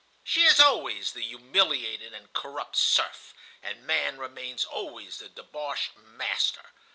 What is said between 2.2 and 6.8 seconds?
corrupt serf, and man remains always the debauched Master.